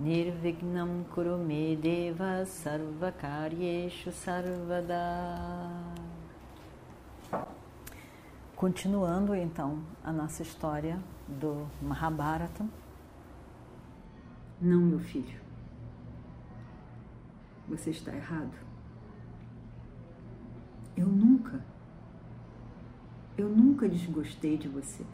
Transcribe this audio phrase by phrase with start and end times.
[0.00, 4.96] Nirvignam Kurume Deva Sarvakaryeshu Sarvada
[8.56, 12.66] Continuando então a nossa história do Mahabharata.
[14.58, 15.38] Não, meu filho.
[17.68, 18.56] Você está errado.
[20.96, 21.62] Eu nunca,
[23.36, 25.04] eu nunca desgostei de você.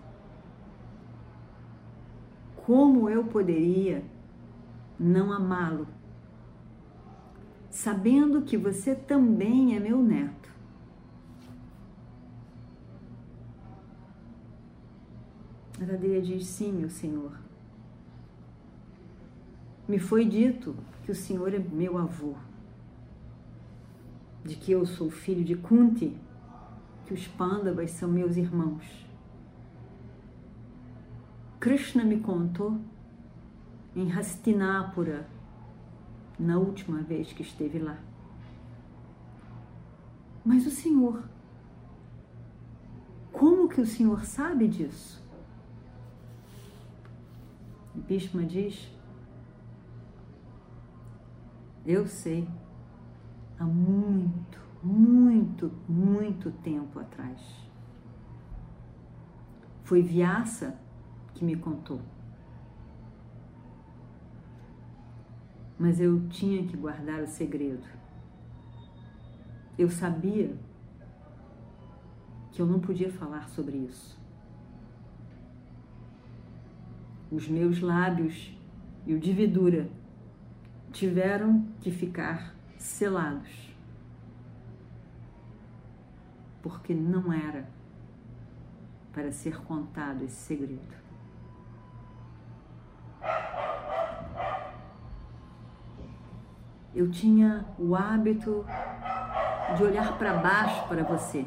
[2.64, 4.04] Como eu poderia
[4.98, 5.86] não amá-lo,
[7.70, 10.50] sabendo que você também é meu neto.
[15.80, 17.38] Aradeia diz: Sim, meu senhor.
[19.86, 22.34] Me foi dito que o senhor é meu avô,
[24.44, 26.16] de que eu sou filho de Kunti,
[27.04, 29.06] que os Pandavas são meus irmãos.
[31.60, 32.80] Krishna me contou
[33.96, 35.26] em Hastinapura,
[36.38, 37.98] na última vez que esteve lá.
[40.44, 41.24] Mas o Senhor,
[43.32, 45.26] como que o Senhor sabe disso?
[47.94, 48.86] Bhishma diz:
[51.86, 52.46] Eu sei,
[53.58, 57.40] há muito, muito, muito tempo atrás.
[59.84, 60.78] Foi Vyasa
[61.32, 62.02] que me contou.
[65.78, 67.86] Mas eu tinha que guardar o segredo.
[69.78, 70.56] Eu sabia
[72.52, 74.18] que eu não podia falar sobre isso.
[77.30, 78.56] Os meus lábios
[79.06, 79.88] e o de Vidura
[80.92, 83.74] tiveram que ficar selados,
[86.62, 87.68] porque não era
[89.12, 91.05] para ser contado esse segredo.
[96.96, 98.64] Eu tinha o hábito
[99.76, 101.46] de olhar para baixo para você,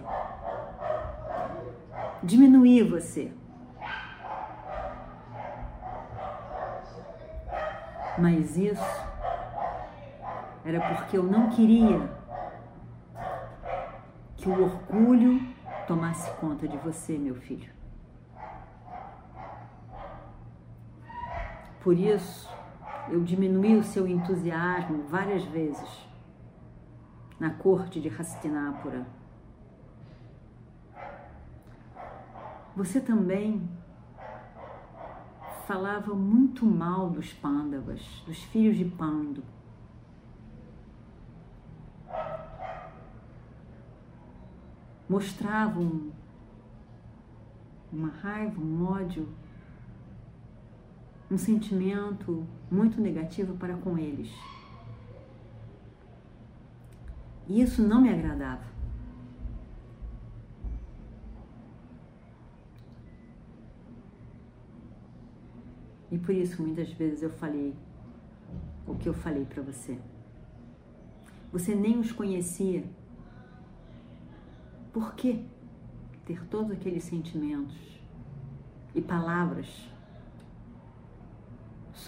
[2.22, 3.34] diminuir você.
[8.20, 9.10] Mas isso
[10.64, 12.08] era porque eu não queria
[14.38, 15.42] que o orgulho
[15.88, 17.74] tomasse conta de você, meu filho.
[21.82, 22.59] Por isso,
[23.12, 26.08] eu diminuí o seu entusiasmo várias vezes
[27.40, 29.06] na corte de Hastinapura.
[32.76, 33.68] Você também
[35.66, 39.44] falava muito mal dos Pandavas, dos filhos de Pando.
[45.08, 46.12] Mostravam
[47.92, 49.28] uma raiva, um ódio
[51.30, 54.32] um sentimento muito negativo para com eles.
[57.48, 58.64] E isso não me agradava.
[66.12, 67.76] E por isso muitas vezes eu falei
[68.88, 70.00] o que eu falei para você.
[71.52, 72.84] Você nem os conhecia.
[74.92, 75.46] Por que
[76.26, 77.76] ter todos aqueles sentimentos
[78.96, 79.68] e palavras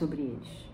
[0.02, 0.72] sobre eles.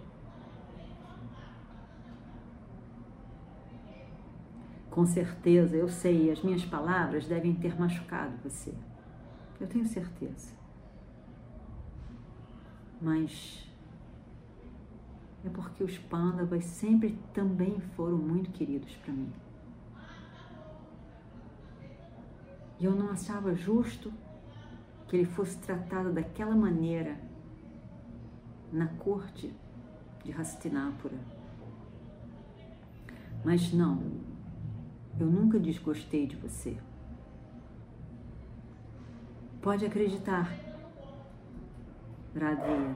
[4.90, 8.74] Com certeza, eu sei, as minhas palavras devem ter machucado você.
[9.60, 10.56] Eu tenho certeza.
[13.02, 13.70] Mas
[15.46, 19.34] é porque os pândavas sempre também foram muito queridos para mim.
[22.80, 24.12] E eu não achava justo
[25.08, 27.27] que ele fosse tratado daquela maneira
[28.72, 29.54] na corte
[30.24, 31.18] de Hastinapura.
[33.44, 34.02] Mas não,
[35.20, 36.78] eu nunca desgostei de você.
[39.62, 40.52] Pode acreditar,
[42.36, 42.96] Radheya.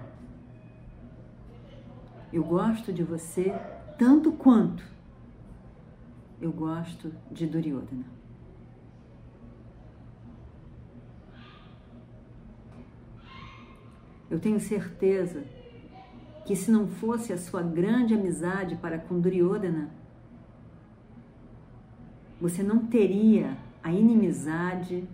[2.32, 3.52] Eu gosto de você
[3.98, 4.84] tanto quanto
[6.42, 8.06] eu gosto de Duryodhana.
[14.30, 15.44] Eu tenho certeza
[16.52, 19.90] que se não fosse a sua grande amizade para com Duryodhana,
[22.42, 25.08] você não teria a inimizade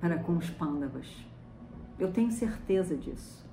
[0.00, 1.08] para com os Pandavas.
[1.98, 3.44] Eu tenho certeza disso.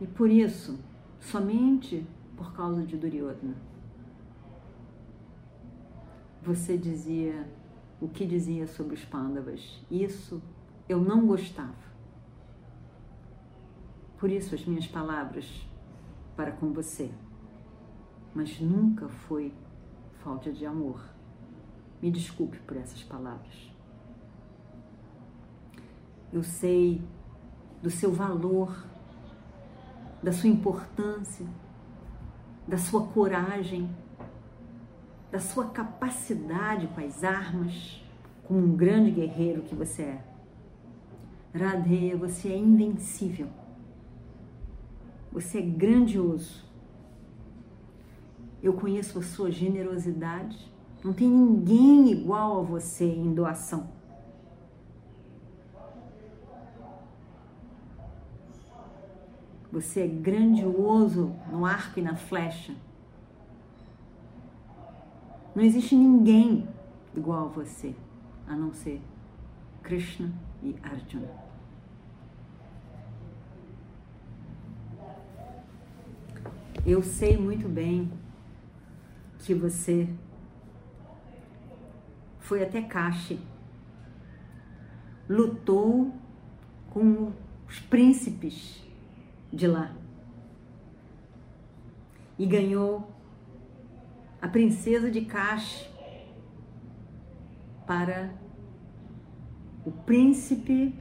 [0.00, 0.76] E por isso,
[1.20, 2.04] somente
[2.36, 3.54] por causa de Duryodhana,
[6.42, 7.46] você dizia
[8.00, 9.80] o que dizia sobre os Pandavas.
[9.88, 10.42] Isso
[10.90, 11.90] eu não gostava.
[14.18, 15.46] Por isso as minhas palavras
[16.36, 17.10] para com você
[18.34, 19.52] mas nunca foi
[20.22, 21.02] falta de amor.
[22.00, 23.70] Me desculpe por essas palavras.
[26.32, 27.02] Eu sei
[27.82, 28.86] do seu valor,
[30.22, 31.46] da sua importância,
[32.66, 33.90] da sua coragem,
[35.30, 38.04] da sua capacidade com as armas,
[38.44, 40.29] como um grande guerreiro que você é.
[41.54, 43.48] Radheya, você é invencível.
[45.32, 46.64] Você é grandioso.
[48.62, 50.70] Eu conheço a sua generosidade.
[51.02, 53.88] Não tem ninguém igual a você em doação.
[59.72, 62.74] Você é grandioso no arco e na flecha.
[65.54, 66.68] Não existe ninguém
[67.16, 67.94] igual a você,
[68.46, 69.00] a não ser
[69.82, 70.32] Krishna
[70.62, 71.50] e Arjuna.
[76.86, 78.10] Eu sei muito bem
[79.38, 80.08] que você
[82.38, 83.38] foi até Kashi,
[85.28, 86.12] lutou
[86.90, 87.32] com
[87.68, 88.82] os príncipes
[89.52, 89.94] de lá
[92.38, 93.08] e ganhou
[94.40, 95.88] a princesa de Kashi
[97.86, 98.34] para
[99.84, 100.94] o príncipe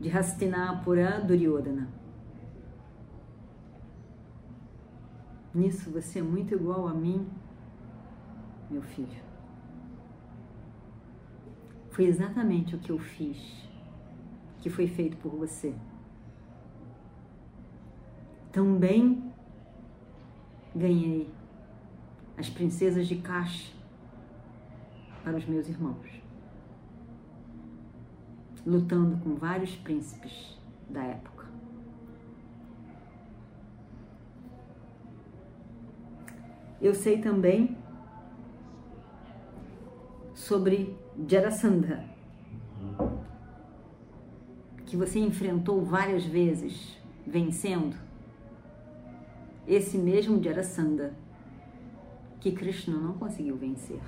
[0.00, 1.88] de Hastinapura Duryodhana.
[5.54, 7.26] Nisso você é muito igual a mim,
[8.70, 9.22] meu filho.
[11.90, 13.68] Foi exatamente o que eu fiz,
[14.60, 15.74] que foi feito por você.
[18.52, 19.32] Também
[20.74, 21.28] ganhei
[22.36, 23.74] as princesas de Kashi
[25.24, 26.06] para os meus irmãos,
[28.68, 30.58] lutando com vários príncipes
[30.90, 31.46] da época.
[36.80, 37.76] Eu sei também
[40.34, 42.04] sobre Jarasandha,
[44.84, 47.96] que você enfrentou várias vezes, vencendo.
[49.66, 51.14] Esse mesmo Jarasandha
[52.38, 54.00] que Krishna não conseguiu vencer.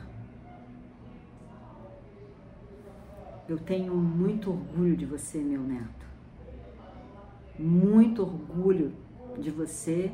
[3.51, 6.07] Eu tenho muito orgulho de você, meu neto.
[7.59, 8.95] Muito orgulho
[9.41, 10.13] de você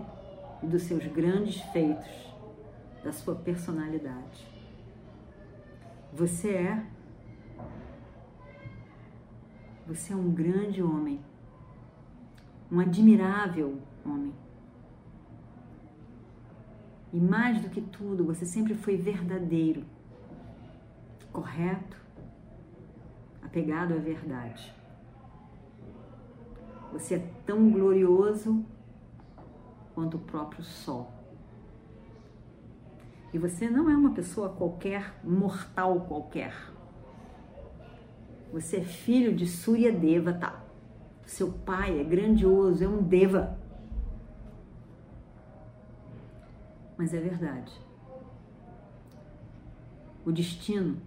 [0.63, 2.35] e dos seus grandes feitos
[3.05, 4.49] da sua personalidade.
[6.15, 6.87] Você é
[9.87, 11.21] você é um grande homem,
[12.73, 14.33] um admirável homem.
[17.13, 19.85] E mais do que tudo, você sempre foi verdadeiro,
[21.31, 22.06] correto,
[23.57, 24.71] apegado à verdade.
[26.93, 28.63] Você é tão glorioso
[29.95, 31.11] quanto o próprio sol.
[33.33, 36.55] E você não é uma pessoa qualquer, mortal qualquer.
[38.53, 40.53] Você é filho de Surya Devata.
[41.25, 43.59] Seu pai é grandioso, é um Deva.
[46.99, 47.73] Mas é verdade.
[50.27, 51.01] O destino,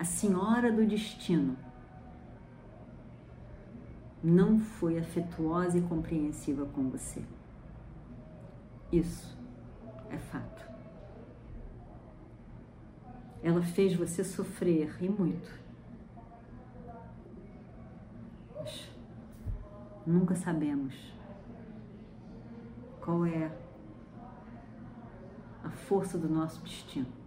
[0.00, 1.58] a senhora do destino,
[4.24, 7.22] não foi afetuosa e compreensiva com você.
[8.90, 9.38] Isso
[10.08, 10.66] é fato.
[13.42, 15.52] Ela fez você sofrer e muito.
[18.56, 18.90] Mas
[20.06, 20.94] nunca sabemos
[23.02, 23.52] qual é
[25.62, 27.19] a força do nosso destino.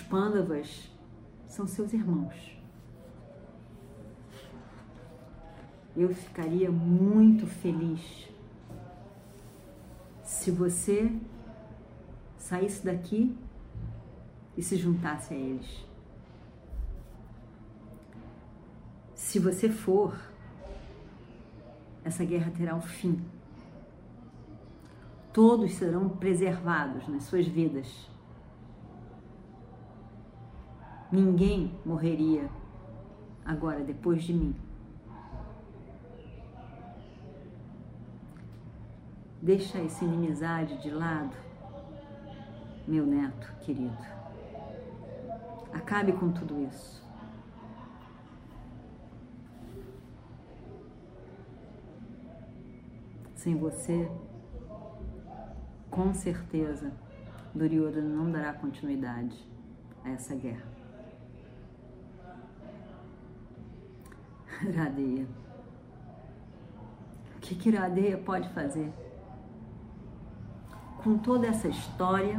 [0.00, 0.90] Os pândavas
[1.46, 2.34] são seus irmãos.
[5.94, 8.28] Eu ficaria muito feliz
[10.22, 11.12] se você
[12.38, 13.36] saísse daqui
[14.56, 15.86] e se juntasse a eles.
[19.14, 20.18] Se você for,
[22.02, 23.22] essa guerra terá um fim.
[25.30, 28.08] Todos serão preservados nas suas vidas.
[31.12, 32.48] Ninguém morreria
[33.44, 34.54] agora depois de mim.
[39.42, 41.36] Deixa essa inimizade de lado,
[42.86, 43.96] meu neto querido.
[45.72, 47.02] Acabe com tudo isso.
[53.34, 54.08] Sem você,
[55.90, 56.92] com certeza,
[57.52, 59.48] Duryodhana não dará continuidade
[60.04, 60.79] a essa guerra.
[64.76, 65.26] Radeia.
[67.36, 68.92] O que, que Radeia pode fazer?
[71.02, 72.38] Com toda essa história,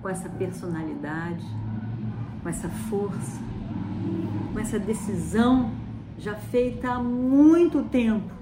[0.00, 1.44] com essa personalidade,
[2.42, 3.40] com essa força,
[4.52, 5.70] com essa decisão
[6.16, 8.32] já feita há muito tempo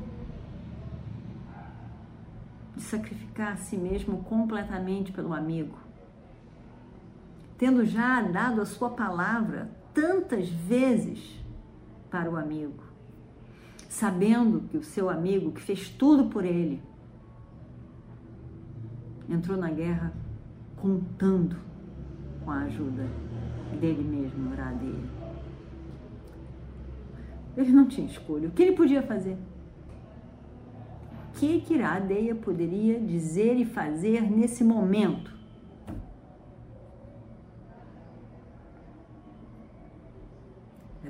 [2.76, 5.76] de sacrificar a si mesmo completamente pelo amigo,
[7.58, 11.44] tendo já dado a sua palavra tantas vezes
[12.16, 12.82] para o amigo,
[13.90, 16.80] sabendo que o seu amigo, que fez tudo por ele,
[19.28, 20.14] entrou na guerra
[20.76, 21.56] contando
[22.42, 23.06] com a ajuda
[23.78, 24.94] dele mesmo, Radeya.
[27.54, 28.48] Ele não tinha escolha.
[28.48, 29.36] O que ele podia fazer?
[31.34, 35.35] O que Radeya poderia dizer e fazer nesse momento?